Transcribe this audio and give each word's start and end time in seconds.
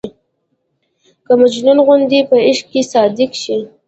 که 1.25 1.33
مجنون 1.41 1.77
غوندې 1.87 2.19
په 2.29 2.35
عشق 2.47 2.65
کې 2.73 2.81
صادق 2.93 3.31
شي. 3.41 3.57